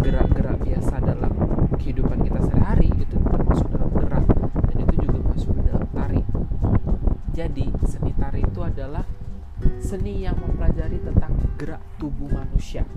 gerak-gerak 0.00 0.56
biasa 0.64 0.96
dalam 1.04 1.32
kehidupan 1.76 2.24
kita 2.24 2.40
sehari-hari 2.48 2.88
itu 2.96 3.16
termasuk 3.20 3.68
dalam 3.68 3.92
gerak 4.00 4.24
dan 4.64 4.76
itu 4.80 4.94
juga 5.04 5.18
masuk 5.28 5.52
dalam 5.60 5.84
tari. 5.92 6.22
Jadi 7.36 7.66
seni 7.84 8.12
tari 8.16 8.40
itu 8.40 8.60
adalah 8.64 9.04
seni 9.76 10.24
yang 10.24 10.40
mempelajari 10.40 10.98
tentang 11.04 11.36
gerak 11.60 11.82
tubuh 12.00 12.32
manusia. 12.32 12.88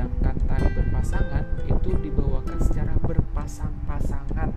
Sedangkan 0.00 0.32
tari 0.48 0.68
berpasangan 0.72 1.44
itu 1.68 1.92
dibawakan 2.00 2.56
secara 2.64 2.96
berpasang-pasangan. 3.04 4.48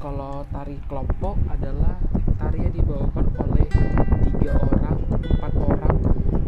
Kalau 0.00 0.48
tari 0.48 0.80
kelompok 0.88 1.36
adalah 1.52 2.00
tari 2.40 2.64
yang 2.64 2.72
dibawakan 2.72 3.26
oleh 3.36 3.68
tiga 4.32 4.56
orang, 4.64 4.96
empat 5.12 5.52
orang, 5.60 5.96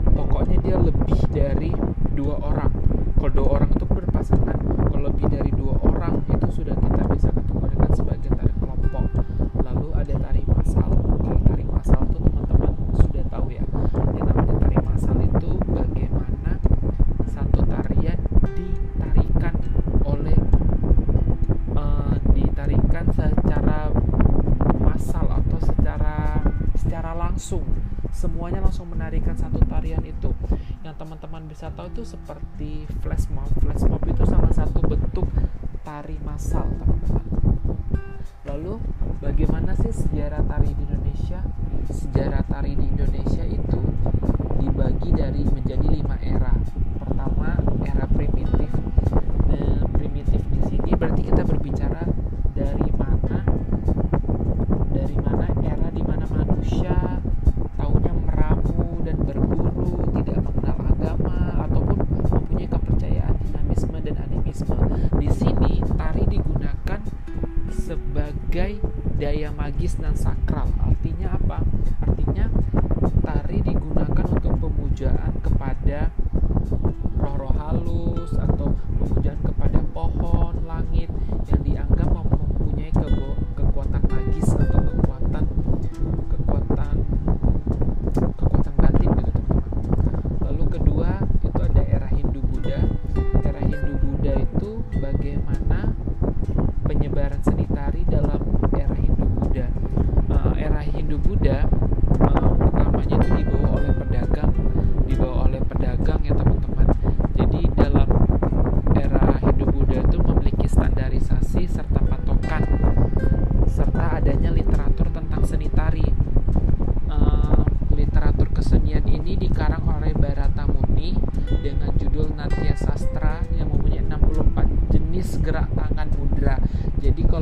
pokoknya 0.08 0.56
dia 0.64 0.76
lebih 0.80 1.20
dari 1.36 1.68
dua 2.16 2.40
orang. 2.40 2.72
Kalau 3.20 3.32
dua 3.36 3.48
orang 3.60 3.70
itu 3.76 3.84
berpasangan, 3.92 4.56
kalau 4.64 5.12
lebih 5.12 5.28
dari 5.28 5.52
dua 5.52 5.76
orang 5.84 6.24
itu 6.32 6.48
sudah 6.48 6.72
kita 6.80 7.02
bisa 7.12 7.28
kategorikan 7.28 7.90
sebagai 7.92 8.32
bisa 31.54 31.70
tahu 31.70 31.86
itu 31.86 32.02
seperti 32.02 32.82
flash 32.98 33.30
mob. 33.30 33.46
Flash 33.62 33.86
mob 33.86 34.02
itu 34.10 34.26
salah 34.26 34.50
satu 34.50 34.82
bentuk 34.82 35.30
tari 35.86 36.18
massal 36.26 36.66
teman-teman. 36.66 37.22
Lalu 38.42 38.82
bagaimana 39.22 39.70
sih 39.78 39.94
sejarah 39.94 40.42
tari 40.50 40.74
di 40.74 40.82
Indonesia? 40.82 41.46
Sejarah 41.94 42.42
tari 42.50 42.74
di 42.74 42.90
Indonesia 42.90 43.46
itu 43.46 43.78
dibagi 44.58 45.14
dari 45.14 45.46
menjadi 45.46 45.86
lima 45.94 46.18
era 46.26 46.50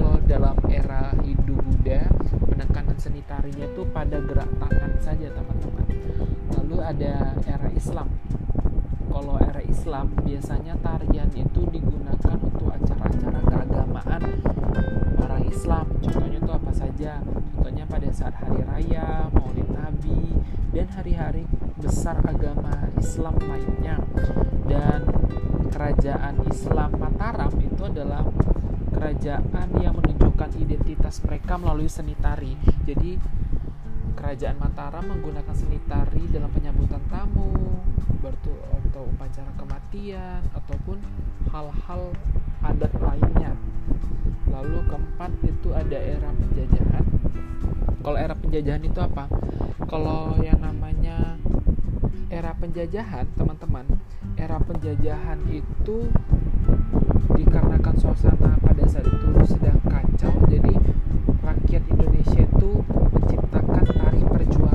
kalau 0.02 0.18
dalam 0.26 0.58
era 0.66 1.14
Hindu 1.22 1.54
Buddha 1.62 2.10
penekanan 2.50 2.98
seni 2.98 3.22
tarinya 3.22 3.70
itu 3.70 3.86
pada 3.94 4.18
gerak 4.18 4.50
tangan 4.58 4.92
saja 4.98 5.30
teman-teman. 5.30 5.86
Lalu 6.58 6.76
ada 6.82 7.38
era 7.46 7.70
Islam. 7.70 8.10
Kalau 9.06 9.38
era 9.38 9.62
Islam 9.62 10.10
biasanya 10.26 10.74
tarian 10.82 11.30
itu 11.38 11.62
digunakan 11.70 12.34
untuk 12.34 12.74
acara-acara 12.74 13.40
keagamaan 13.46 14.22
orang 15.22 15.42
Islam. 15.46 15.86
Contohnya 16.02 16.38
itu 16.42 16.50
apa 16.50 16.72
saja? 16.74 17.22
Contohnya 17.54 17.84
pada 17.86 18.08
saat 18.10 18.34
hari 18.42 18.66
raya, 18.66 19.30
Maulid 19.30 19.70
Nabi, 19.70 20.34
dan 20.74 20.90
hari-hari 20.98 21.46
besar 21.78 22.18
agama 22.26 22.90
Islam 22.98 23.38
lainnya. 23.38 24.02
Dan 24.66 25.06
kerajaan 25.70 26.42
Islam 26.50 26.90
Mataram 26.98 27.54
itu 27.62 27.86
adalah 27.86 28.26
kerajaan 28.92 29.68
yang 29.80 29.96
menunjukkan 29.96 30.50
identitas 30.60 31.24
mereka 31.24 31.56
melalui 31.56 31.88
seni 31.88 32.14
tari. 32.20 32.54
Jadi 32.84 33.16
kerajaan 34.14 34.60
Mataram 34.60 35.02
menggunakan 35.08 35.56
seni 35.56 35.80
tari 35.88 36.28
dalam 36.30 36.52
penyambutan 36.52 37.02
tamu, 37.10 37.82
bertu 38.22 38.54
atau 38.70 39.08
upacara 39.08 39.50
kematian 39.58 40.40
ataupun 40.54 41.00
hal-hal 41.50 42.02
adat 42.62 42.92
lainnya. 43.00 43.56
Lalu 44.52 44.84
keempat 44.86 45.32
itu 45.42 45.68
ada 45.72 45.98
era 45.98 46.30
penjajahan. 46.30 47.04
Kalau 48.02 48.18
era 48.20 48.34
penjajahan 48.36 48.82
itu 48.84 49.00
apa? 49.00 49.24
Kalau 49.88 50.36
yang 50.44 50.60
namanya 50.60 51.40
era 52.30 52.52
penjajahan, 52.54 53.26
teman-teman, 53.34 53.84
era 54.36 54.56
penjajahan 54.60 55.40
itu 55.50 56.08
dikarenakan 57.36 57.94
suasana 57.98 58.56
saat 58.92 59.08
itu 59.08 59.40
sedang 59.48 59.80
kacau 59.88 60.36
jadi 60.52 60.76
rakyat 61.40 61.82
Indonesia 61.96 62.44
itu 62.44 62.70
menciptakan 62.92 63.88
tarif 63.88 64.26
perjuangan 64.28 64.71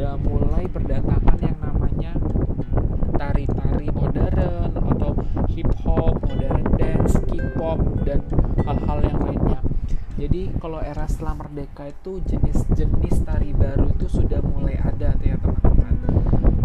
sudah 0.00 0.16
mulai 0.16 0.64
berdatangan 0.64 1.38
yang 1.44 1.60
namanya 1.60 2.16
tari-tari 3.20 3.92
modern 3.92 4.72
atau 4.72 5.12
hip 5.52 5.68
hop, 5.84 6.16
modern 6.24 6.64
dance, 6.80 7.20
K-pop 7.28 8.00
dan 8.08 8.24
hal-hal 8.64 8.98
yang 9.04 9.20
lainnya. 9.20 9.60
Jadi 10.16 10.56
kalau 10.56 10.80
era 10.80 11.04
setelah 11.04 11.44
merdeka 11.44 11.92
itu 11.92 12.16
jenis-jenis 12.32 13.28
tari 13.28 13.52
baru 13.52 13.92
itu 13.92 14.08
sudah 14.08 14.40
mulai 14.40 14.80
ada 14.80 15.12
ya 15.20 15.36
teman-teman. 15.36 15.92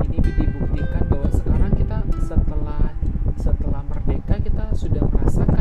Ini 0.07 0.15
dibuktikan 0.15 1.03
bahwa 1.11 1.27
sekarang 1.35 1.75
kita 1.75 1.97
setelah 2.23 2.87
setelah 3.35 3.83
merdeka 3.83 4.39
kita 4.39 4.71
sudah 4.71 5.03
merasakan 5.11 5.54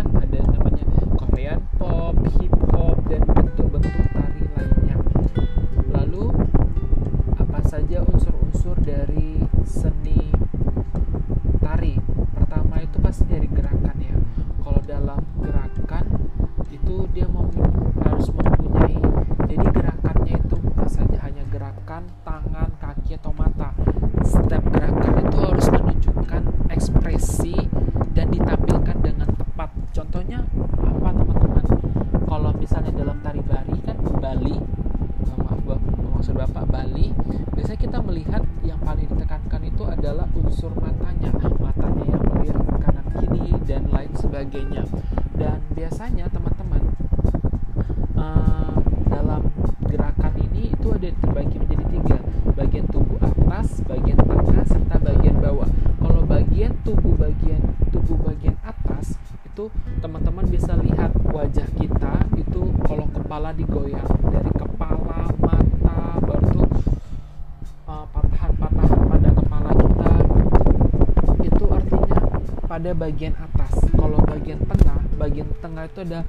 pada 72.74 72.90
bagian 72.90 73.38
atas. 73.38 73.86
Kalau 73.94 74.18
bagian 74.26 74.58
tengah 74.66 74.98
bagian 75.14 75.46
tengah 75.62 75.86
itu 75.86 76.02
ada 76.10 76.26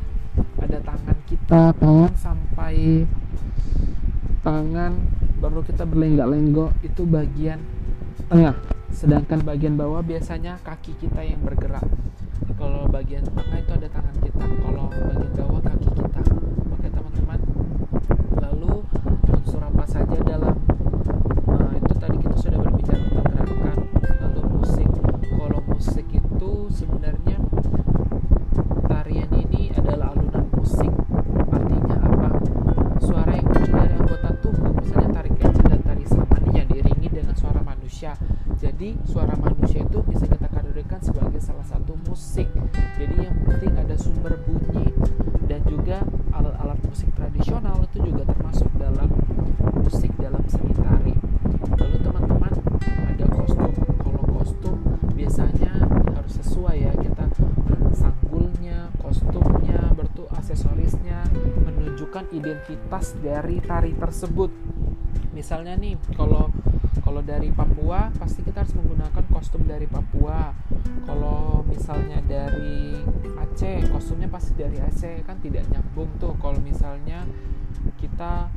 ada 0.62 0.78
tangan 0.78 1.18
kita. 1.26 1.74
Tangan 1.74 2.14
sampai 2.14 3.10
tangan 4.46 4.94
baru 5.42 5.66
kita 5.66 5.90
berlenggak-lenggok 5.90 6.70
itu 6.86 7.02
bagian 7.10 7.66
tengah. 8.30 8.54
Sedangkan 8.94 9.42
bagian 9.42 9.74
bawah 9.74 10.06
biasanya 10.06 10.62
kaki 10.62 10.94
kita 11.02 11.26
yang 11.26 11.42
bergerak. 11.42 11.82
Kalau 12.62 12.86
bagian 12.94 13.26
tengah 13.26 13.58
itu 13.58 13.72
ada 13.82 13.90
tangan 13.90 14.16
kita. 14.22 14.46
Kalau 14.46 14.86
bagian 14.94 15.34
bawah 15.34 15.62
kaki 15.66 15.88
salah 41.46 41.62
satu 41.70 41.94
musik. 42.10 42.50
Jadi 42.98 43.30
yang 43.30 43.38
penting 43.46 43.78
ada 43.78 43.94
sumber 43.94 44.34
bunyi 44.50 44.90
dan 45.46 45.62
juga 45.70 46.02
alat-alat 46.34 46.82
musik 46.90 47.14
tradisional 47.14 47.86
itu 47.86 48.02
juga 48.02 48.26
termasuk 48.26 48.66
dalam 48.82 49.14
musik 49.78 50.10
dalam 50.18 50.42
seni 50.50 50.74
tari. 50.74 51.14
Lalu 51.78 51.98
teman-teman 52.02 52.54
ada 52.82 53.26
kostum. 53.30 53.70
Kalau 53.78 54.24
kostum 54.42 54.76
biasanya 55.14 55.86
harus 56.18 56.34
sesuai 56.42 56.78
ya. 56.82 56.92
Kita 56.98 57.30
sanggulnya 57.94 58.90
kostumnya 58.98 59.94
bertu 59.94 60.26
aksesorisnya 60.34 61.30
menunjukkan 61.62 62.26
identitas 62.34 63.14
dari 63.22 63.62
tari 63.62 63.94
tersebut. 63.94 64.50
Misalnya 65.38 65.78
nih 65.78 65.94
kalau 66.18 66.50
kalau 67.16 67.32
dari 67.32 67.48
Papua 67.48 68.12
pasti 68.20 68.44
kita 68.44 68.68
harus 68.68 68.76
menggunakan 68.76 69.24
kostum 69.32 69.64
dari 69.64 69.88
Papua. 69.88 70.52
Kalau 71.08 71.64
misalnya 71.64 72.20
dari 72.20 72.92
Aceh 73.40 73.88
kostumnya 73.88 74.28
pasti 74.28 74.52
dari 74.52 74.84
Aceh 74.84 75.24
kan 75.24 75.40
tidak 75.40 75.64
nyambung 75.72 76.12
tuh. 76.20 76.36
Kalau 76.44 76.60
misalnya 76.60 77.24
kita 77.96 78.52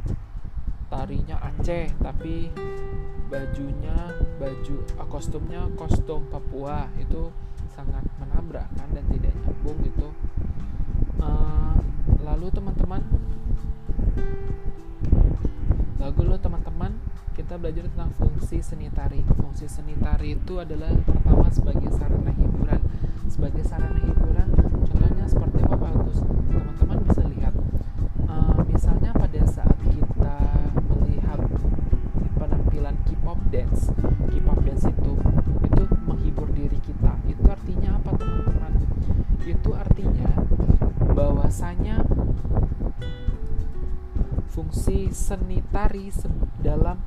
tarinya 0.91 1.39
Aceh 1.39 1.87
tapi 2.03 2.51
bajunya 3.31 3.95
baju 4.43 4.77
ah, 4.99 5.07
kostumnya 5.07 5.63
kostum 5.79 6.27
Papua 6.27 6.91
itu 6.99 7.31
sangat 7.71 8.03
menabrak 8.19 8.67
kan 8.75 8.91
dan 8.91 9.07
tidak 9.07 9.39
nyambung 9.39 9.58
fungsi 18.49 18.65
seni 18.65 18.89
tari. 18.89 19.21
Fungsi 19.37 19.69
seni 19.69 19.93
tari 20.01 20.33
itu 20.33 20.57
adalah 20.57 20.89
pertama 21.05 21.53
sebagai 21.53 21.93
sarana 21.93 22.33
hiburan. 22.33 22.81
Sebagai 23.29 23.61
sarana 23.61 24.01
hiburan, 24.01 24.49
contohnya 24.89 25.29
seperti 25.29 25.61
apa 25.69 25.77
Pak 25.77 25.93
Agus? 25.93 26.25
Teman-teman 26.25 26.99
bisa 27.05 27.29
lihat, 27.29 27.53
uh, 28.25 28.57
misalnya 28.65 29.13
pada 29.13 29.45
saat 29.45 29.77
kita 29.93 30.65
melihat 30.81 31.45
penampilan 32.41 32.97
K-pop 33.05 33.37
dance, 33.53 33.93
K-pop 34.33 34.65
dance 34.65 34.89
itu 34.97 35.13
itu 35.69 35.83
menghibur 36.09 36.49
diri 36.49 36.81
kita. 36.81 37.21
Itu 37.29 37.45
artinya 37.53 38.01
apa 38.01 38.17
teman-teman? 38.17 38.73
Itu 39.45 39.77
artinya 39.77 40.33
bahwasanya 41.13 42.01
fungsi 44.49 45.13
seni 45.13 45.61
tari 45.69 46.09
dalam 46.63 46.99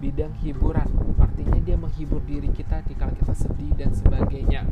bidang 0.00 0.34
hiburan. 0.44 0.88
Artinya 1.20 1.58
dia 1.60 1.76
menghibur 1.80 2.20
diri 2.24 2.52
kita 2.52 2.84
ketika 2.84 3.08
kita 3.12 3.34
sedih 3.36 3.72
dan 3.76 3.90
sebagainya. 3.92 4.68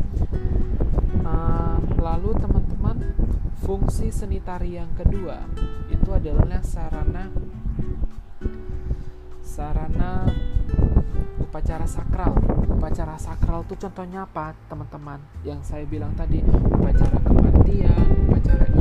Uh, 1.23 1.79
lalu 2.03 2.35
teman-teman 2.37 3.15
fungsi 3.62 4.11
seni 4.11 4.43
tari 4.43 4.75
yang 4.75 4.91
kedua 4.99 5.47
itu 5.87 6.11
adalah 6.11 6.59
sarana 6.67 7.31
sarana 9.41 10.27
upacara 11.39 11.85
sakral. 11.85 12.33
Upacara 12.73 13.15
sakral 13.21 13.62
itu 13.69 13.77
contohnya 13.77 14.25
apa 14.25 14.57
teman-teman? 14.67 15.21
Yang 15.45 15.61
saya 15.69 15.85
bilang 15.85 16.17
tadi 16.17 16.41
upacara 16.43 17.21
kematian 17.21 18.07
upacara 18.27 18.72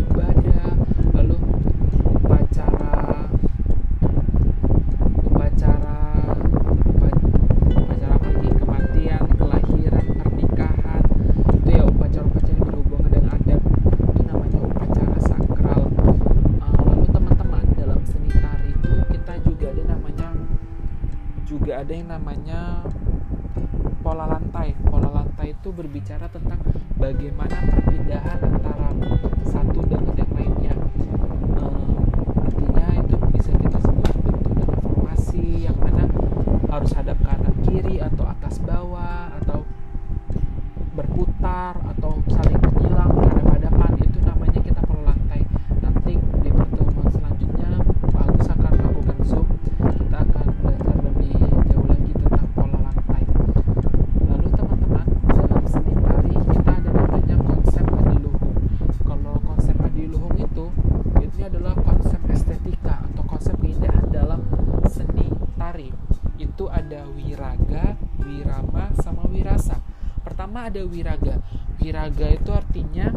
ada 70.72 70.88
wiraga. 70.88 71.36
Wiraga 71.84 72.28
itu 72.32 72.48
artinya 72.56 73.12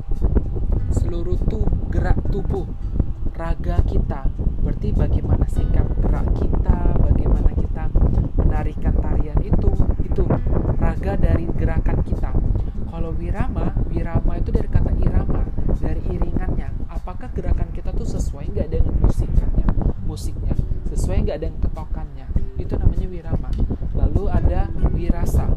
seluruh 0.90 1.38
tuh 1.46 1.62
gerak 1.86 2.18
tubuh 2.34 2.66
raga 3.30 3.78
kita. 3.86 4.26
Berarti 4.58 4.90
bagaimana 4.90 5.46
sikap 5.46 5.86
gerak 6.02 6.34
kita 6.34 6.98
bagaimana 6.98 7.54
kita 7.54 7.86
menarikan 8.42 8.94
tarian 8.98 9.38
itu 9.46 9.70
itu 10.02 10.26
raga 10.82 11.14
dari 11.14 11.46
gerakan 11.54 12.02
kita. 12.02 12.34
Kalau 12.90 13.14
wirama 13.14 13.70
wirama 13.86 14.34
itu 14.34 14.50
dari 14.50 14.66
kata 14.66 14.90
irama 14.98 15.46
dari 15.78 16.02
iringannya. 16.10 16.90
Apakah 16.90 17.30
gerakan 17.30 17.70
kita 17.70 17.94
tuh 17.94 18.18
sesuai 18.18 18.50
nggak 18.50 18.66
dengan 18.66 18.98
musiknya? 18.98 19.46
Musiknya. 20.02 20.58
Sesuai 20.90 21.22
nggak 21.22 21.38
dengan 21.38 21.58
ketokannya? 21.62 22.26
Itu 22.58 22.74
namanya 22.82 23.06
wirama. 23.06 23.50
Lalu 23.94 24.22
ada 24.26 24.66
wirasa 24.90 25.54